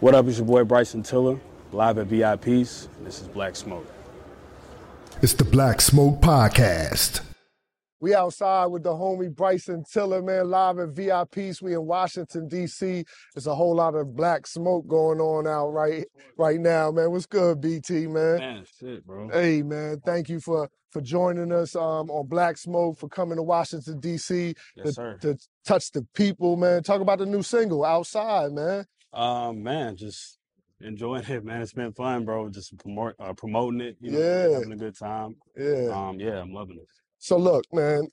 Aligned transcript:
What 0.00 0.14
up, 0.14 0.28
it's 0.28 0.38
your 0.38 0.46
boy 0.46 0.62
Bryson 0.62 1.02
Tiller, 1.02 1.40
live 1.72 1.98
at 1.98 2.06
V.I.Peace. 2.06 2.88
This 3.02 3.20
is 3.20 3.26
Black 3.26 3.56
Smoke. 3.56 3.84
It's 5.22 5.32
the 5.32 5.42
Black 5.42 5.80
Smoke 5.80 6.20
Podcast. 6.20 7.22
We 7.98 8.14
outside 8.14 8.66
with 8.66 8.84
the 8.84 8.92
homie 8.92 9.34
Bryson 9.34 9.82
Tiller, 9.82 10.22
man, 10.22 10.50
live 10.50 10.78
at 10.78 10.90
V.I.Peace. 10.90 11.60
We 11.60 11.74
in 11.74 11.84
Washington, 11.84 12.46
D.C. 12.46 13.04
There's 13.34 13.48
a 13.48 13.54
whole 13.56 13.74
lot 13.74 13.96
of 13.96 14.14
black 14.14 14.46
smoke 14.46 14.86
going 14.86 15.18
on 15.18 15.48
out 15.48 15.70
right 15.70 16.06
right 16.36 16.60
now, 16.60 16.92
man. 16.92 17.10
What's 17.10 17.26
good, 17.26 17.60
BT, 17.60 18.06
man? 18.06 18.38
Man, 18.38 18.64
shit, 18.78 19.04
bro. 19.04 19.28
Hey, 19.30 19.62
man, 19.62 20.00
thank 20.06 20.28
you 20.28 20.38
for 20.38 20.70
for 20.90 21.00
joining 21.00 21.50
us 21.50 21.74
um, 21.74 22.08
on 22.08 22.28
Black 22.28 22.56
Smoke, 22.56 22.98
for 22.98 23.08
coming 23.08 23.34
to 23.34 23.42
Washington, 23.42 23.98
D.C. 23.98 24.54
Yes, 24.76 24.86
to, 24.86 24.92
sir. 24.92 25.18
to 25.22 25.36
touch 25.66 25.90
the 25.90 26.06
people, 26.14 26.56
man. 26.56 26.84
Talk 26.84 27.00
about 27.00 27.18
the 27.18 27.26
new 27.26 27.42
single, 27.42 27.84
Outside, 27.84 28.52
man. 28.52 28.86
Um, 29.12 29.62
man, 29.62 29.96
just 29.96 30.38
enjoying 30.80 31.24
it, 31.24 31.44
man. 31.44 31.62
It's 31.62 31.72
been 31.72 31.92
fun, 31.92 32.24
bro. 32.24 32.48
Just 32.50 32.76
promote, 32.78 33.14
uh, 33.18 33.32
promoting 33.32 33.80
it, 33.80 33.96
you 34.00 34.10
know, 34.12 34.18
Yeah. 34.18 34.50
having 34.54 34.72
a 34.72 34.76
good 34.76 34.96
time. 34.96 35.36
Yeah. 35.56 35.88
Um, 36.08 36.20
yeah, 36.20 36.40
I'm 36.40 36.52
loving 36.52 36.76
it. 36.76 36.86
So 37.18 37.36
look, 37.36 37.64
man, 37.72 38.06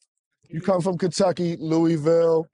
you 0.50 0.62
come 0.62 0.82
from 0.82 0.98
Kentucky, 0.98 1.58
Louisville. 1.58 2.48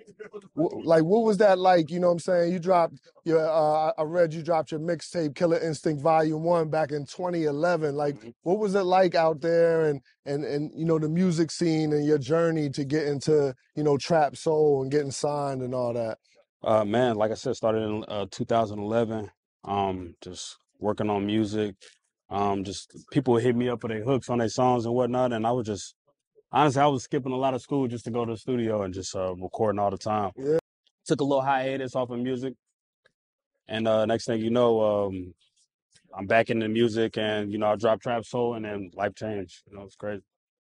Wh- 0.56 0.84
Like, 0.86 1.04
what 1.04 1.24
was 1.24 1.38
that 1.38 1.60
like? 1.60 1.90
You 1.92 2.00
know 2.00 2.08
what 2.08 2.14
I'm 2.14 2.20
saying? 2.20 2.52
You 2.54 2.60
dropped 2.60 2.96
your, 3.26 3.40
uh, 3.48 3.94
I 3.98 4.04
read 4.04 4.34
you 4.34 4.42
dropped 4.42 4.72
your 4.72 4.80
mixtape, 4.80 5.36
Killer 5.36 5.60
Instinct 5.60 6.02
Volume 6.02 6.44
One, 6.44 6.70
back 6.70 6.92
in 6.92 7.06
2011. 7.06 7.96
Like, 7.96 8.16
Mhm. 8.16 8.34
what 8.44 8.60
was 8.60 8.76
it 8.76 8.84
like 8.84 9.14
out 9.16 9.40
there, 9.42 9.86
and 9.88 10.02
and 10.26 10.44
and 10.46 10.72
you 10.74 10.86
know 10.86 11.00
the 11.00 11.10
music 11.10 11.52
scene 11.52 11.94
and 11.94 12.06
your 12.06 12.18
journey 12.18 12.70
to 12.72 12.84
get 12.86 13.08
into 13.08 13.54
you 13.76 13.84
know 13.84 13.98
trap 13.98 14.36
soul 14.36 14.82
and 14.82 14.92
getting 14.92 15.12
signed 15.12 15.62
and 15.62 15.74
all 15.76 15.94
that? 15.94 16.18
Uh, 16.64 16.86
man, 16.86 17.16
like 17.16 17.32
I 17.32 17.36
said, 17.36 17.56
started 17.56 17.82
in 17.82 18.06
uh, 18.08 18.28
2011. 18.30 19.32
Um, 19.64 20.16
just 20.22 20.58
working 20.80 21.10
on 21.10 21.26
music. 21.26 21.76
Um, 22.30 22.64
just 22.64 22.96
people 23.12 23.34
would 23.34 23.44
hit 23.44 23.56
me 23.56 23.70
up 23.70 23.82
for 23.82 23.88
their 23.88 24.04
hooks 24.04 24.30
on 24.30 24.38
their 24.38 24.50
songs 24.50 24.86
and 24.86 24.94
whatnot, 24.94 25.34
and 25.34 25.46
I 25.46 25.52
was 25.52 25.68
just 25.68 25.96
honestly, 26.52 26.82
I 26.82 26.88
was 26.88 27.04
skipping 27.04 27.32
a 27.32 27.38
lot 27.38 27.54
of 27.54 27.62
school 27.62 27.88
just 27.88 28.06
to 28.06 28.12
go 28.12 28.26
to 28.26 28.34
the 28.34 28.38
studio 28.38 28.84
and 28.84 28.94
just 28.94 29.16
uh, 29.16 29.36
recording 29.36 29.80
all 29.80 29.92
the 29.92 29.98
time. 29.98 30.32
Yeah. 30.38 30.58
Took 31.06 31.22
a 31.22 31.24
little 31.24 31.42
hiatus 31.42 31.96
off 31.96 32.10
of 32.10 32.20
music, 32.20 32.54
and 33.68 33.88
uh, 33.88 34.06
next 34.06 34.26
thing 34.26 34.40
you 34.40 34.50
know, 34.50 35.08
um, 35.08 35.34
I'm 36.18 36.28
back 36.28 36.50
into 36.50 36.70
music, 36.70 37.18
and 37.18 37.52
you 37.52 37.58
know, 37.58 37.68
I 37.68 37.76
dropped 37.76 38.06
Trapsoul, 38.06 38.56
and 38.56 38.66
then 38.66 38.92
life 38.94 39.16
changed. 39.16 39.64
You 39.70 39.78
know, 39.78 39.84
it's 39.84 39.96
crazy. 39.96 40.24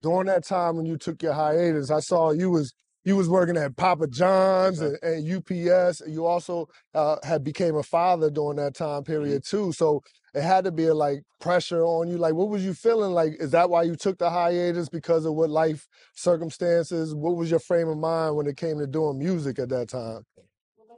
During 0.02 0.26
that 0.26 0.44
time 0.44 0.76
when 0.76 0.86
you 0.86 0.96
took 0.96 1.22
your 1.22 1.32
hiatus, 1.32 1.90
I 1.90 2.00
saw 2.00 2.30
you 2.30 2.50
was 2.50 2.72
you 3.08 3.16
was 3.16 3.28
working 3.30 3.58
at 3.58 3.76
Papa 3.76 4.08
John's 4.08 4.80
and, 4.82 4.96
Okay. 4.96 5.16
and 5.16 5.26
UPS. 5.28 6.02
You 6.08 6.26
also 6.26 6.68
uh, 6.94 7.18
had 7.24 7.44
became 7.44 7.76
a 7.76 7.84
father 7.84 8.30
during 8.30 8.58
that 8.58 8.76
time 8.76 9.04
period 9.04 9.44
too. 9.44 9.72
So 9.72 10.02
it 10.34 10.42
had 10.42 10.64
to 10.66 10.72
be 10.72 10.86
a 10.86 10.94
like 10.94 11.24
pressure 11.40 11.84
on 11.84 12.08
you. 12.08 12.18
Like, 12.18 12.34
what 12.34 12.50
was 12.50 12.64
you 12.64 12.74
feeling? 12.74 13.12
Like, 13.12 13.34
is 13.40 13.52
that 13.52 13.70
why 13.70 13.84
you 13.84 13.96
took 13.96 14.18
the 14.18 14.30
hiatus 14.30 14.90
because 14.90 15.26
of 15.26 15.34
what 15.34 15.50
life 15.50 15.88
circumstances? 16.14 17.14
What 17.16 17.36
was 17.36 17.50
your 17.50 17.60
frame 17.60 17.88
of 17.88 17.98
mind 17.98 18.36
when 18.36 18.46
it 18.48 18.58
came 18.58 18.78
to 18.80 18.88
doing 18.88 19.18
music 19.18 19.58
at 19.60 19.70
that 19.70 19.90
time? 19.90 20.24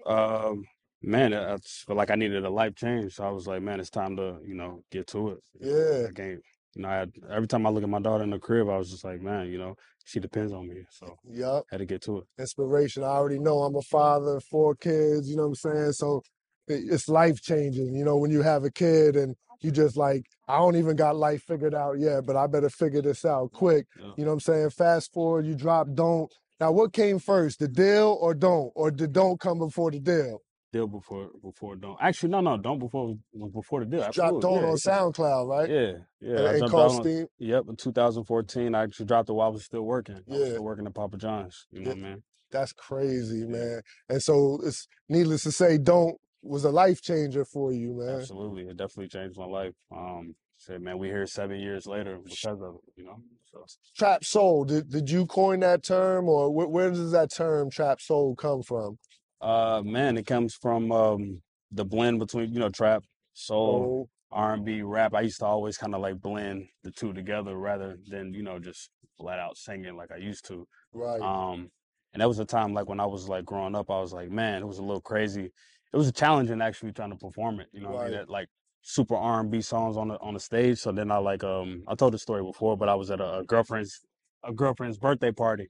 Um, 0.06 0.66
man, 1.02 1.34
I 1.34 1.58
felt 1.58 1.98
like 1.98 2.10
I 2.10 2.16
needed 2.16 2.44
a 2.44 2.50
life 2.50 2.76
change, 2.76 3.14
so 3.14 3.24
I 3.24 3.30
was 3.30 3.46
like, 3.46 3.62
man, 3.62 3.80
it's 3.80 3.90
time 3.90 4.16
to 4.16 4.38
you 4.46 4.54
know 4.54 4.82
get 4.92 5.08
to 5.08 5.30
it. 5.30 5.38
You 5.60 5.68
know, 5.68 5.88
Yeah, 6.02 6.08
I 6.08 6.12
can't. 6.12 6.42
You 6.74 6.82
know, 6.82 6.88
I 6.88 6.94
had, 6.96 7.12
every 7.30 7.48
time 7.48 7.66
I 7.66 7.70
look 7.70 7.82
at 7.82 7.88
my 7.88 8.00
daughter 8.00 8.22
in 8.24 8.30
the 8.30 8.38
crib, 8.38 8.68
I 8.68 8.76
was 8.76 8.90
just 8.90 9.04
like, 9.04 9.20
man, 9.20 9.48
you 9.48 9.58
know, 9.58 9.74
she 10.04 10.20
depends 10.20 10.52
on 10.52 10.68
me, 10.68 10.84
so 10.90 11.16
yup. 11.28 11.64
had 11.70 11.78
to 11.78 11.84
get 11.86 12.02
to 12.02 12.18
it. 12.18 12.24
Inspiration. 12.38 13.02
I 13.02 13.08
already 13.08 13.38
know 13.38 13.60
I'm 13.62 13.74
a 13.76 13.82
father, 13.82 14.36
of 14.36 14.44
four 14.44 14.74
kids. 14.74 15.28
You 15.28 15.36
know 15.36 15.42
what 15.42 15.48
I'm 15.48 15.54
saying? 15.56 15.92
So 15.92 16.22
it- 16.68 16.84
it's 16.92 17.08
life 17.08 17.40
changing. 17.40 17.94
You 17.94 18.04
know, 18.04 18.16
when 18.16 18.30
you 18.30 18.42
have 18.42 18.64
a 18.64 18.70
kid 18.70 19.16
and 19.16 19.34
you 19.60 19.70
just 19.70 19.96
like, 19.96 20.24
I 20.48 20.58
don't 20.58 20.76
even 20.76 20.96
got 20.96 21.16
life 21.16 21.42
figured 21.42 21.74
out 21.74 21.98
yet, 21.98 22.24
but 22.24 22.36
I 22.36 22.46
better 22.46 22.70
figure 22.70 23.02
this 23.02 23.24
out 23.24 23.52
quick. 23.52 23.86
Yeah. 23.98 24.12
You 24.16 24.24
know 24.24 24.30
what 24.30 24.34
I'm 24.34 24.40
saying? 24.40 24.70
Fast 24.70 25.12
forward, 25.12 25.46
you 25.46 25.54
drop 25.54 25.88
Don't. 25.94 26.32
Now, 26.60 26.72
what 26.72 26.92
came 26.92 27.18
first, 27.18 27.58
the 27.58 27.68
deal 27.68 28.16
or 28.20 28.34
Don't? 28.34 28.70
Or 28.74 28.90
did 28.90 29.12
Don't 29.12 29.40
come 29.40 29.58
before 29.58 29.90
the 29.90 29.98
deal? 30.00 30.40
Deal 30.72 30.86
before 30.86 31.30
before 31.42 31.74
don't. 31.76 31.96
Actually, 32.00 32.30
no, 32.30 32.40
no, 32.40 32.56
don't 32.56 32.78
before 32.78 33.16
before 33.52 33.80
the 33.80 33.86
deal. 33.86 34.00
You 34.00 34.12
dropped 34.12 34.18
Absolutely, 34.18 34.60
Don't 34.60 34.64
on 34.64 34.76
SoundCloud, 34.76 35.48
right? 35.48 35.68
yeah, 35.68 35.80
yeah. 35.80 35.96
yeah. 36.20 36.48
And, 36.50 36.62
and 36.62 36.70
called. 36.70 37.06
Steam. 37.06 37.26
Yep, 37.38 37.64
in 37.70 37.76
2014, 37.76 38.74
I 38.74 38.82
actually 38.84 39.06
dropped 39.06 39.28
it 39.30 39.32
while 39.32 39.48
I 39.48 39.50
was 39.50 39.64
still 39.64 39.82
working. 39.82 40.16
I 40.16 40.18
was 40.28 40.40
Yeah, 40.40 40.50
still 40.50 40.64
working 40.64 40.86
at 40.86 40.94
Papa 40.94 41.16
John's. 41.16 41.66
You 41.72 41.80
know, 41.80 41.90
yeah, 41.90 41.94
man. 41.96 42.22
that's 42.52 42.72
crazy, 42.72 43.38
Yeah, 43.40 43.46
man. 43.46 43.80
And 44.08 44.22
so 44.22 44.60
it's 44.64 44.86
needless 45.08 45.42
to 45.42 45.52
say, 45.52 45.76
Don't 45.78 46.16
was 46.42 46.64
a 46.64 46.70
life 46.70 47.02
changer 47.02 47.44
for 47.44 47.72
you, 47.72 47.94
man. 47.94 48.20
absolutely. 48.20 48.62
It 48.68 48.76
definitely 48.76 49.08
changed 49.08 49.38
my 49.38 49.46
life. 49.46 49.74
Um, 49.90 50.34
said, 50.56 50.82
man, 50.82 50.98
we 50.98 51.08
here 51.08 51.26
seven 51.26 51.58
years 51.58 51.86
later 51.86 52.18
because 52.22 52.60
of 52.62 52.76
it. 52.76 52.80
You 52.96 53.04
know, 53.06 53.16
so. 53.52 53.64
Trap 53.96 54.24
soul, 54.24 54.64
did, 54.64 54.90
did 54.90 55.10
you 55.10 55.26
coin 55.26 55.60
that 55.60 55.82
term 55.82 56.28
or 56.28 56.50
where 56.50 56.90
does 56.90 57.12
that 57.12 57.32
term 57.34 57.70
trap 57.70 58.00
soul 58.00 58.36
come 58.36 58.62
from? 58.62 58.98
Uh, 59.40 59.82
man, 59.84 60.16
it 60.18 60.26
comes 60.26 60.54
from 60.54 60.92
um 60.92 61.42
the 61.70 61.84
blend 61.84 62.18
between 62.18 62.52
you 62.52 62.60
know 62.60 62.68
trap, 62.68 63.04
soul, 63.32 63.84
Soul, 63.84 64.08
R 64.30 64.54
and 64.54 64.64
B, 64.64 64.82
rap. 64.82 65.14
I 65.14 65.22
used 65.22 65.38
to 65.40 65.46
always 65.46 65.78
kind 65.78 65.94
of 65.94 66.00
like 66.00 66.20
blend 66.20 66.68
the 66.82 66.90
two 66.90 67.12
together 67.12 67.56
rather 67.56 67.96
than 68.06 68.34
you 68.34 68.42
know 68.42 68.58
just 68.58 68.90
flat 69.18 69.38
out 69.38 69.56
singing 69.56 69.96
like 69.96 70.10
I 70.12 70.16
used 70.16 70.44
to. 70.46 70.66
right. 70.92 71.20
Um, 71.22 71.70
and 72.12 72.20
that 72.20 72.28
was 72.28 72.38
a 72.38 72.44
time 72.44 72.74
like 72.74 72.88
when 72.88 73.00
I 73.00 73.06
was 73.06 73.28
like 73.28 73.44
growing 73.44 73.74
up, 73.74 73.90
I 73.90 74.00
was 74.00 74.12
like, 74.12 74.30
man, 74.30 74.62
it 74.62 74.66
was 74.66 74.78
a 74.78 74.82
little 74.82 75.00
crazy. 75.00 75.44
It 75.92 75.96
was 75.96 76.08
a 76.08 76.12
challenge 76.12 76.50
in 76.50 76.60
actually 76.60 76.92
trying 76.92 77.10
to 77.10 77.16
perform 77.16 77.60
it. 77.60 77.68
You 77.72 77.80
know, 77.80 77.90
what 77.90 78.00
I 78.02 78.04
mean, 78.04 78.12
Right. 78.12 78.20
that 78.26 78.28
like 78.30 78.48
super 78.82 79.16
R 79.16 79.40
and 79.40 79.50
B 79.50 79.60
songs 79.60 79.96
on 79.96 80.08
the 80.08 80.18
on 80.20 80.34
the 80.34 80.40
stage. 80.40 80.78
So 80.78 80.92
then 80.92 81.10
I 81.10 81.18
like 81.18 81.44
um 81.44 81.84
I 81.88 81.94
told 81.94 82.14
the 82.14 82.18
story 82.18 82.42
before, 82.42 82.76
but 82.76 82.88
I 82.88 82.94
was 82.94 83.10
at 83.10 83.20
a, 83.20 83.38
a 83.38 83.44
girlfriend's 83.44 84.00
a 84.44 84.52
girlfriend's 84.52 84.98
birthday 84.98 85.32
party. 85.32 85.68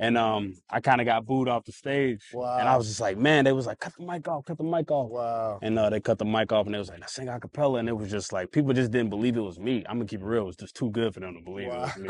And 0.00 0.18
um, 0.18 0.54
I 0.68 0.80
kind 0.80 1.00
of 1.00 1.04
got 1.04 1.24
booed 1.24 1.46
off 1.46 1.64
the 1.64 1.70
stage, 1.72 2.20
and 2.32 2.68
I 2.68 2.76
was 2.76 2.88
just 2.88 2.98
like, 3.00 3.16
man, 3.16 3.44
they 3.44 3.52
was 3.52 3.64
like, 3.66 3.78
cut 3.78 3.92
the 3.96 4.04
mic 4.04 4.26
off, 4.26 4.44
cut 4.44 4.58
the 4.58 4.64
mic 4.64 4.90
off, 4.90 5.08
Wow. 5.10 5.60
and 5.62 5.78
uh, 5.78 5.88
they 5.88 6.00
cut 6.00 6.18
the 6.18 6.24
mic 6.24 6.50
off, 6.50 6.66
and 6.66 6.74
they 6.74 6.78
was 6.78 6.88
like, 6.88 6.98
now 6.98 7.06
sing 7.06 7.28
a 7.28 7.38
cappella, 7.38 7.78
and 7.78 7.88
it 7.88 7.92
was 7.96 8.10
just 8.10 8.32
like 8.32 8.50
people 8.50 8.72
just 8.72 8.90
didn't 8.90 9.10
believe 9.10 9.36
it 9.36 9.40
was 9.40 9.60
me. 9.60 9.84
I'm 9.88 9.98
gonna 9.98 10.06
keep 10.06 10.20
it 10.20 10.26
real; 10.26 10.42
it 10.42 10.46
was 10.46 10.56
just 10.56 10.74
too 10.74 10.90
good 10.90 11.14
for 11.14 11.20
them 11.20 11.34
to 11.36 11.40
believe 11.42 11.68
it 11.68 11.74
was 11.78 11.96
me. 11.96 12.08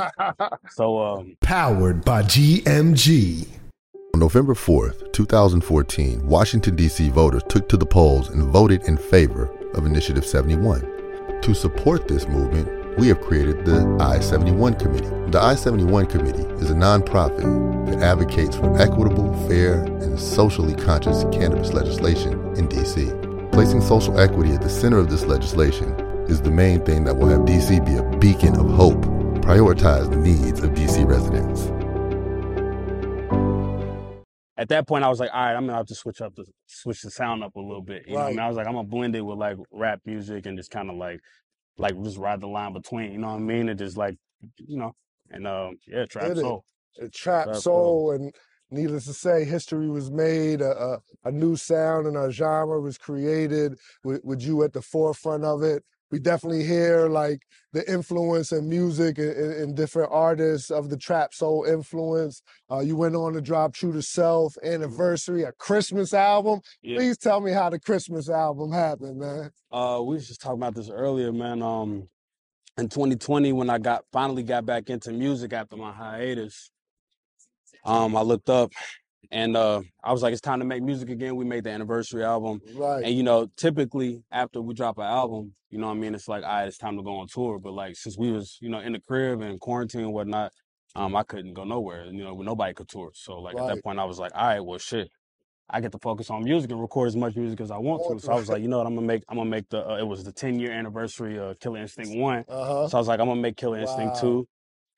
So 0.71 0.99
um, 1.03 1.37
Powered 1.43 2.05
by 2.07 2.23
GMG. 2.23 3.49
On 4.15 4.21
November 4.21 4.55
4th, 4.55 5.13
2014, 5.13 6.27
Washington, 6.27 6.77
D.C. 6.77 7.11
voters 7.11 7.43
took 7.49 7.69
to 7.69 7.77
the 7.77 7.85
polls 7.85 8.29
and 8.31 8.45
voted 8.45 8.85
in 8.85 8.97
favor 8.97 9.51
of 9.75 9.85
Initiative 9.87 10.25
71. 10.25 11.41
To 11.43 11.55
support 11.55 12.07
this 12.09 12.27
movement, 12.29 12.69
we 12.99 13.09
have 13.09 13.21
created 13.21 13.65
the 13.65 13.97
I 14.01 14.21
71 14.21 14.75
Committee. 14.75 15.09
The 15.31 15.41
I 15.41 15.55
71 15.55 16.07
Committee 16.07 16.45
is 16.63 16.71
a 16.71 16.75
nonprofit 16.75 17.87
that 17.87 18.03
advocates 18.03 18.57
for 18.57 18.77
equitable, 18.81 19.33
fair, 19.49 19.85
and 19.85 20.19
socially 20.19 20.75
conscious 20.75 21.25
cannabis 21.33 21.73
legislation 21.73 22.33
in 22.57 22.69
D.C. 22.69 23.11
Placing 23.53 23.81
social 23.81 24.19
equity 24.19 24.53
at 24.53 24.63
the 24.63 24.69
center 24.71 24.99
of 24.99 25.11
this 25.11 25.25
legislation 25.25 25.93
is 26.29 26.41
the 26.43 26.51
main 26.51 26.85
thing 26.85 27.05
that 27.05 27.17
will 27.17 27.29
have 27.29 27.45
D.C. 27.47 27.81
be 27.81 27.97
a 27.97 28.03
beacon 28.19 28.57
of 28.57 28.71
hope, 28.71 29.03
prioritize 29.43 30.11
the 30.11 30.17
needs 30.17 30.61
of 30.61 30.75
D.C. 30.75 31.05
residents. 31.05 31.71
at 34.57 34.69
that 34.69 34.87
point, 34.87 35.05
I 35.05 35.09
was 35.09 35.21
like, 35.21 35.31
all 35.35 35.41
right, 35.43 35.55
I'm 35.55 35.67
gonna 35.67 35.77
have 35.79 35.87
to 35.87 35.95
switch 35.97 36.21
up 36.21 36.35
the 36.37 36.45
switch 36.67 37.03
the 37.03 37.11
sound 37.11 37.43
up 37.43 37.57
a 37.57 37.61
little 37.61 37.83
bit. 37.83 38.05
You 38.07 38.15
know, 38.15 38.21
what 38.21 38.25
I 38.27 38.27
Right. 38.27 38.37
mean, 38.37 38.41
I 38.41 38.49
was 38.49 38.57
like, 38.57 38.67
I'm 38.67 38.75
gonna 38.75 38.89
blend 38.89 39.17
it 39.17 39.23
with 39.23 39.39
like 39.39 39.57
rap 39.73 40.01
music 40.07 40.47
and 40.47 40.57
just 40.57 40.71
kind 40.71 40.91
of 40.91 40.97
like 40.97 41.21
like 41.79 42.01
just 42.03 42.19
ride 42.19 42.41
the 42.41 42.47
line 42.47 42.73
between. 42.73 43.13
You 43.13 43.19
know 43.19 43.29
what 43.29 43.37
I 43.37 43.41
mean? 43.41 43.69
And 43.69 43.79
just 43.79 43.97
like 43.97 44.17
you 44.59 44.79
know, 44.79 44.95
and 45.31 45.47
um, 45.47 45.77
yeah, 45.87 46.05
trap 46.07 46.31
it. 46.31 46.39
soul, 46.39 46.65
Uh, 47.03 47.07
Trap 47.13 47.45
trap 47.47 47.57
soul. 47.57 47.63
soul, 47.63 48.11
and 48.13 48.35
needless 48.71 49.07
to 49.07 49.13
say, 49.15 49.45
history 49.45 49.89
was 49.89 50.11
made. 50.11 50.61
A, 50.61 50.71
a, 51.25 51.29
a 51.29 51.33
new 51.33 51.57
sound 51.57 52.07
and 52.07 52.17
a 52.17 52.31
genre 52.31 52.81
was 52.81 52.99
created 52.99 53.79
with, 54.05 54.23
with 54.25 54.43
you 54.43 54.63
at 54.65 54.73
the 54.73 54.83
forefront 54.83 55.45
of 55.45 55.63
it. 55.63 55.83
We 56.15 56.21
definitely 56.21 56.63
hear 56.63 57.09
like 57.09 57.45
the 57.73 57.91
influence 57.93 58.53
in 58.53 58.69
music 58.69 59.19
and, 59.19 59.37
and, 59.37 59.75
different 59.75 60.13
artists 60.13 60.71
of 60.71 60.89
the 60.89 60.97
trap 60.97 61.35
soul 61.35 61.65
influence. 61.65 62.41
Uh, 62.71 62.79
you 62.79 62.95
went 62.95 63.17
on 63.17 63.33
to 63.33 63.41
drop 63.41 63.75
True 63.75 63.93
to 63.93 64.01
Self, 64.01 64.57
Anniversary, 64.63 65.43
a 65.43 65.51
Christmas 65.51 66.15
album. 66.15 66.61
Yeah. 66.83 66.99
Please 66.99 67.19
tell 67.19 67.41
me 67.41 67.51
how 67.51 67.69
the 67.69 67.81
Christmas 67.81 68.31
album 68.31 68.71
happened, 68.71 69.19
man. 69.19 69.51
Uh, 69.73 70.01
we 70.05 70.15
was 70.15 70.29
just 70.29 70.41
talking 70.41 70.63
about 70.63 70.77
this 70.77 70.89
earlier, 70.89 71.33
man. 71.33 71.63
Um, 71.63 72.09
in 72.79 72.89
2020, 72.89 73.53
when 73.53 73.69
I 73.69 73.79
got 73.79 74.05
finally 74.13 74.45
got 74.45 74.65
back 74.65 74.91
into 74.91 75.11
music 75.11 75.53
after 75.53 75.75
my 75.75 75.91
hiatus, 75.91 76.71
um, 77.85 78.15
I 78.15 78.23
looked 78.23 78.51
up 78.51 78.71
and 79.35 79.57
uh, 79.57 79.83
I 80.03 80.13
was 80.13 80.23
like, 80.23 80.33
it's 80.33 80.41
time 80.41 80.61
to 80.61 80.65
make 80.65 80.83
music 80.83 81.11
again. 81.11 81.35
We 81.35 81.45
made 81.45 81.65
the 81.65 81.71
anniversary 81.71 82.23
album, 82.25 82.61
Right. 82.75 83.05
and 83.05 83.15
you 83.15 83.25
know, 83.25 83.49
typically 83.57 84.23
after 84.31 84.63
we 84.63 84.75
drop 84.75 84.97
an 84.99 85.05
album, 85.05 85.55
you 85.71 85.79
know, 85.79 85.89
what 85.89 85.97
I 85.97 85.99
mean, 85.99 86.15
it's 86.15 86.29
like, 86.29 86.45
all 86.45 86.49
right, 86.51 86.69
it's 86.69 86.79
time 86.79 86.97
to 86.97 87.03
go 87.03 87.17
on 87.17 87.27
tour. 87.27 87.59
But 87.59 87.73
like, 87.73 87.97
since 87.97 88.17
we 88.17 88.31
was, 88.31 88.57
you 88.61 88.69
know, 88.71 88.79
in 88.79 88.93
the 88.93 89.01
crib 89.01 89.41
and 89.43 89.59
quarantine 89.61 90.03
and 90.03 90.13
whatnot, 90.13 90.53
um, 90.95 91.17
I 91.17 91.25
couldn't 91.25 91.55
go 91.55 91.65
nowhere. 91.65 92.05
You 92.07 92.23
know, 92.23 92.35
nobody 92.43 92.73
could 92.75 92.89
tour. 92.89 93.11
So 93.15 93.41
like 93.41 93.57
at 93.57 93.67
that 93.67 93.83
point, 93.83 93.99
I 93.99 94.05
was 94.05 94.21
like, 94.21 94.31
all 94.37 94.47
right, 94.47 94.61
well, 94.61 94.79
shit. 94.79 95.09
I 95.69 95.81
get 95.81 95.93
to 95.93 95.99
focus 95.99 96.29
on 96.29 96.45
music 96.45 96.71
and 96.71 96.81
record 96.81 97.09
as 97.09 97.17
much 97.17 97.35
music 97.37 97.59
as 97.61 97.71
I 97.71 97.79
want 97.79 98.03
Want 98.03 98.21
to. 98.21 98.27
So 98.27 98.33
I 98.33 98.37
was 98.37 98.51
like, 98.51 98.61
you 98.61 98.69
know 98.69 98.79
what, 98.79 98.87
I'm 98.87 98.95
gonna 98.95 99.07
make 99.07 99.23
I'm 99.31 99.39
gonna 99.39 99.49
make 99.49 99.69
the 99.71 99.81
uh, 99.91 99.97
it 99.97 100.07
was 100.07 100.23
the 100.23 100.31
10 100.31 100.61
year 100.61 100.71
anniversary 100.71 101.39
of 101.39 101.59
Killer 101.59 101.79
Instinct 101.79 102.17
One. 102.19 102.45
Uh-huh. 102.49 102.87
So 102.87 102.99
I 102.99 103.01
was 103.01 103.09
like, 103.09 103.19
I'm 103.19 103.27
gonna 103.27 103.41
make 103.41 103.57
Killer 103.57 103.79
Instinct 103.79 104.15
Wow. 104.17 104.21
Two. 104.21 104.49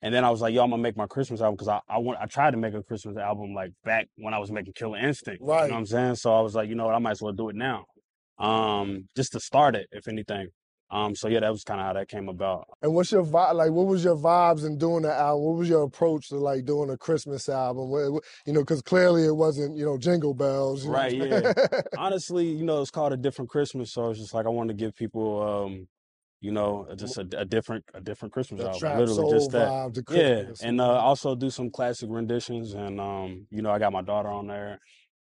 And 0.01 0.13
then 0.13 0.23
I 0.23 0.29
was 0.29 0.41
like, 0.41 0.53
yo, 0.53 0.63
I'm 0.63 0.69
gonna 0.69 0.81
make 0.81 0.95
my 0.95 1.07
Christmas 1.07 1.41
album 1.41 1.55
because 1.55 1.67
I, 1.69 1.79
I 1.89 1.97
want 1.97 2.19
I 2.21 2.25
tried 2.25 2.51
to 2.51 2.57
make 2.57 2.73
a 2.73 2.83
Christmas 2.83 3.17
album 3.17 3.53
like 3.55 3.71
back 3.83 4.07
when 4.17 4.33
I 4.33 4.37
was 4.39 4.51
making 4.51 4.73
Killer 4.73 4.99
Instinct. 4.99 5.41
Right. 5.41 5.63
You 5.63 5.67
know 5.69 5.73
what 5.75 5.79
I'm 5.79 5.85
saying? 5.87 6.15
So 6.15 6.35
I 6.35 6.41
was 6.41 6.53
like, 6.55 6.69
you 6.69 6.75
know 6.75 6.85
what, 6.85 6.95
I 6.95 6.99
might 6.99 7.11
as 7.11 7.21
well 7.21 7.33
do 7.33 7.49
it 7.49 7.55
now. 7.55 7.85
Um, 8.37 9.09
just 9.15 9.31
to 9.33 9.39
start 9.39 9.75
it, 9.75 9.87
if 9.91 10.07
anything. 10.07 10.49
Um, 10.89 11.15
so 11.15 11.27
yeah, 11.27 11.41
that 11.41 11.51
was 11.51 11.63
kind 11.65 11.81
of 11.81 11.87
how 11.87 11.93
that 11.93 12.07
came 12.07 12.29
about. 12.29 12.65
And 12.81 12.93
what's 12.93 13.11
your 13.11 13.23
vibe? 13.25 13.55
Like, 13.55 13.71
what 13.71 13.87
was 13.87 14.05
your 14.05 14.15
vibes 14.15 14.65
in 14.65 14.77
doing 14.77 15.01
the 15.01 15.13
album? 15.13 15.43
What 15.43 15.57
was 15.57 15.67
your 15.67 15.83
approach 15.83 16.29
to 16.29 16.37
like 16.37 16.63
doing 16.63 16.89
a 16.89 16.97
Christmas 16.97 17.49
album? 17.49 17.89
What, 17.89 18.23
you 18.45 18.53
know, 18.53 18.61
because 18.61 18.81
clearly 18.81 19.25
it 19.25 19.35
wasn't, 19.35 19.75
you 19.75 19.83
know, 19.83 19.97
jingle 19.97 20.33
bells. 20.33 20.85
You 20.85 20.91
know 20.91 20.97
Right, 20.97 21.19
what 21.19 21.73
I'm? 21.73 21.81
Honestly, 21.97 22.45
you 22.47 22.63
know, 22.63 22.81
it's 22.81 22.91
called 22.91 23.11
a 23.11 23.17
different 23.17 23.49
Christmas, 23.49 23.91
so 23.91 24.11
it's 24.11 24.19
just 24.19 24.33
like 24.33 24.45
I 24.45 24.49
wanted 24.49 24.77
to 24.77 24.85
give 24.85 24.95
people 24.95 25.41
um, 25.41 25.87
you 26.41 26.51
know, 26.51 26.87
just 26.95 27.17
a, 27.17 27.27
a 27.37 27.45
different 27.45 27.83
a 27.93 28.01
different 28.01 28.33
Christmas 28.33 28.61
the 28.61 28.67
album. 28.67 28.79
trap 28.79 28.99
Literally 28.99 29.23
soul 29.23 29.39
just 29.39 29.51
that. 29.51 29.69
vibe 29.69 29.93
to 29.95 30.03
Yeah, 30.09 30.33
Christmas. 30.35 30.61
and 30.63 30.81
uh, 30.81 30.99
also 30.99 31.35
do 31.35 31.49
some 31.49 31.69
classic 31.69 32.09
renditions, 32.11 32.73
and 32.73 32.99
um, 32.99 33.47
you 33.51 33.61
know, 33.61 33.71
I 33.71 33.79
got 33.79 33.91
my 33.91 34.01
daughter 34.01 34.29
on 34.29 34.47
there. 34.47 34.79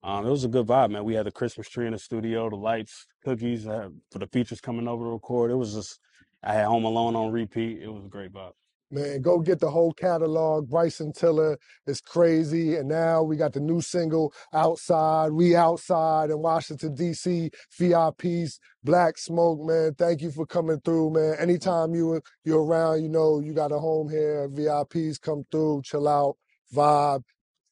Um, 0.04 0.26
it 0.26 0.30
was 0.30 0.44
a 0.44 0.48
good 0.48 0.66
vibe, 0.66 0.90
man. 0.90 1.04
We 1.04 1.14
had 1.14 1.26
the 1.26 1.30
Christmas 1.30 1.68
tree 1.68 1.86
in 1.86 1.92
the 1.92 1.98
studio, 1.98 2.50
the 2.50 2.56
lights, 2.56 3.06
cookies 3.24 3.68
uh, 3.68 3.88
for 4.10 4.18
the 4.18 4.26
features 4.26 4.60
coming 4.60 4.88
over 4.88 5.04
to 5.04 5.10
record. 5.10 5.52
It 5.52 5.54
was 5.56 5.74
just, 5.74 6.00
I 6.42 6.54
had 6.54 6.66
Home 6.66 6.84
Alone 6.84 7.14
on 7.14 7.30
repeat. 7.30 7.80
It 7.80 7.86
was 7.88 8.04
a 8.04 8.08
great 8.08 8.32
vibe. 8.32 8.52
Man, 8.92 9.22
go 9.22 9.40
get 9.40 9.60
the 9.60 9.70
whole 9.70 9.92
catalog. 9.94 10.70
Bryson 10.70 11.12
Tiller 11.12 11.58
is 11.86 12.00
crazy. 12.02 12.76
And 12.76 12.88
now 12.88 13.22
we 13.24 13.36
got 13.36 13.54
the 13.54 13.60
new 13.60 13.80
single, 13.80 14.32
Outside. 14.54 15.32
We 15.32 15.56
outside 15.56 16.30
in 16.30 16.40
Washington, 16.40 16.94
D.C. 16.94 17.50
V.I.Peace, 17.78 18.60
Black 18.84 19.18
Smoke, 19.18 19.60
man. 19.62 19.94
Thank 19.94 20.22
you 20.22 20.30
for 20.30 20.46
coming 20.46 20.80
through, 20.84 21.12
man. 21.12 21.36
Anytime 21.38 21.94
you, 21.94 22.20
you're 22.44 22.64
around, 22.64 23.02
you 23.02 23.10
know, 23.10 23.40
you 23.40 23.54
got 23.54 23.72
a 23.72 23.78
home 23.78 24.10
here. 24.10 24.48
V.I.Peace 24.52 25.18
come 25.18 25.44
through, 25.52 25.82
chill 25.84 26.08
out, 26.08 26.36
vibe. 26.74 27.22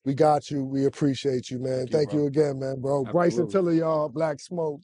We 0.05 0.15
got 0.15 0.51
you. 0.51 0.65
We 0.65 0.87
appreciate 0.87 1.51
you, 1.51 1.59
man. 1.61 1.89
Thank 1.89 1.91
you, 1.91 1.97
Thank 1.99 2.11
bro. 2.11 2.21
you 2.21 2.27
again, 2.27 2.59
man, 2.61 2.81
bro. 2.81 3.05
Bryson 3.07 3.45
Absolutely. 3.45 3.53
Tiller, 3.53 3.73
y'all. 3.73 4.09
Black 4.09 4.41
Smoke. 4.41 4.81